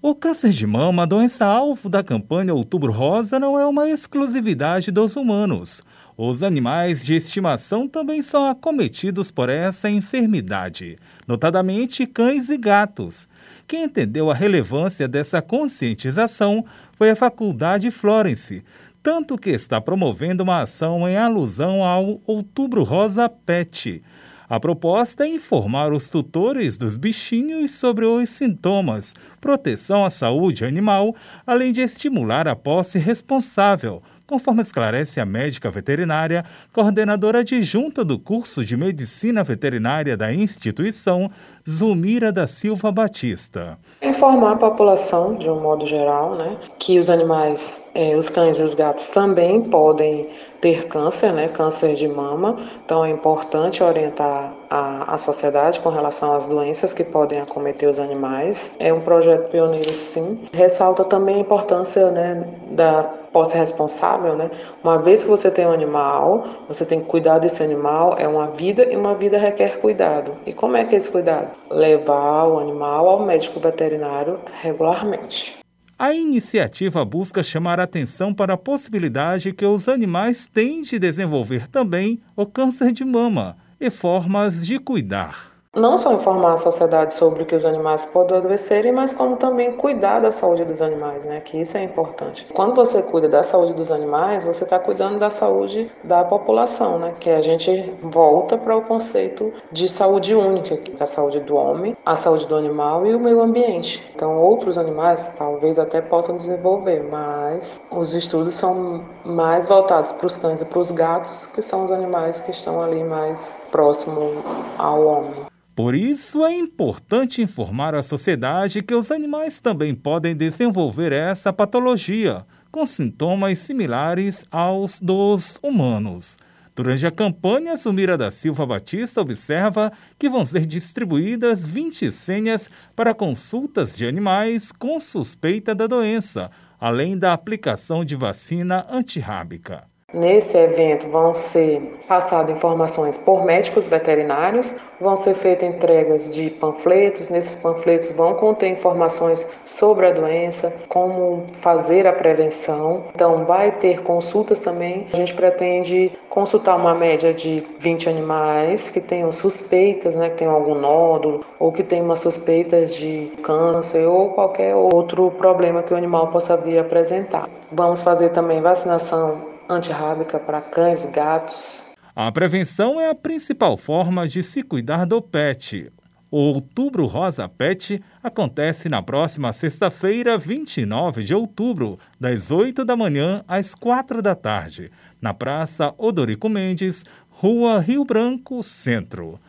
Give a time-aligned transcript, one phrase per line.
[0.00, 5.16] O câncer de mama, doença alvo da campanha Outubro Rosa, não é uma exclusividade dos
[5.16, 5.82] humanos.
[6.16, 13.26] Os animais de estimação também são acometidos por essa enfermidade, notadamente cães e gatos.
[13.66, 18.62] Quem entendeu a relevância dessa conscientização foi a Faculdade Florence,
[19.02, 24.00] tanto que está promovendo uma ação em alusão ao Outubro Rosa Pet
[24.48, 31.14] a proposta é informar os tutores dos bichinhos sobre os sintomas, proteção à saúde animal,
[31.46, 38.62] além de estimular a posse responsável, conforme esclarece a médica veterinária, coordenadora adjunta do curso
[38.62, 41.30] de Medicina Veterinária da instituição,
[41.68, 43.78] Zumira da Silva Batista.
[44.02, 48.62] Informar a população, de um modo geral, né, que os animais, eh, os cães e
[48.62, 50.28] os gatos também podem
[50.60, 52.56] ter câncer, né, câncer de mama.
[52.84, 57.98] Então é importante orientar a, a sociedade com relação às doenças que podem acometer os
[57.98, 58.76] animais.
[58.78, 60.44] É um projeto pioneiro, sim.
[60.52, 64.50] Ressalta também a importância né, da posse responsável, né?
[64.82, 68.50] Uma vez que você tem um animal, você tem que cuidar desse animal, é uma
[68.50, 70.32] vida e uma vida requer cuidado.
[70.44, 71.50] E como é que é esse cuidado?
[71.70, 75.56] Levar o animal ao médico veterinário regularmente.
[75.96, 82.20] A iniciativa busca chamar atenção para a possibilidade que os animais têm de desenvolver também
[82.34, 87.46] o câncer de mama e formas de cuidar não só informar a sociedade sobre o
[87.46, 91.40] que os animais podem adoecerem, mas como também cuidar da saúde dos animais, né?
[91.40, 92.46] Que isso é importante.
[92.52, 97.14] Quando você cuida da saúde dos animais, você está cuidando da saúde da população, né?
[97.18, 101.56] Que a gente volta para o conceito de saúde única, que é a saúde do
[101.56, 104.10] homem, a saúde do animal e o meio ambiente.
[104.14, 110.36] Então, outros animais talvez até possam desenvolver, mas os estudos são mais voltados para os
[110.36, 114.42] cães e para os gatos, que são os animais que estão ali mais próximo
[114.78, 115.46] ao homem.
[115.78, 122.44] Por isso é importante informar a sociedade que os animais também podem desenvolver essa patologia,
[122.68, 126.36] com sintomas similares aos dos humanos.
[126.74, 133.14] Durante a campanha, Sumira da Silva Batista observa que vão ser distribuídas 20 senhas para
[133.14, 136.50] consultas de animais com suspeita da doença,
[136.80, 139.84] além da aplicação de vacina antirrábica.
[140.10, 147.28] Nesse evento vão ser passadas informações por médicos veterinários, vão ser feitas entregas de panfletos.
[147.28, 153.04] Nesses panfletos vão conter informações sobre a doença, como fazer a prevenção.
[153.14, 155.06] Então, vai ter consultas também.
[155.12, 160.54] A gente pretende consultar uma média de 20 animais que tenham suspeitas, né, que tenham
[160.54, 165.96] algum nódulo ou que tenham uma suspeita de câncer ou qualquer outro problema que o
[165.98, 167.46] animal possa vir apresentar.
[167.70, 171.86] Vamos fazer também vacinação antirrábica para cães e gatos.
[172.14, 175.92] A prevenção é a principal forma de se cuidar do pet.
[176.30, 183.42] O Outubro Rosa Pet acontece na próxima sexta-feira, 29 de outubro, das 8 da manhã
[183.48, 184.90] às 4 da tarde,
[185.22, 189.40] na Praça Odorico Mendes, Rua Rio Branco, Centro.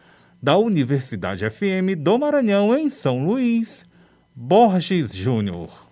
[0.41, 3.85] Da Universidade FM do Maranhão, em São Luís,
[4.33, 5.88] Borges Júnior.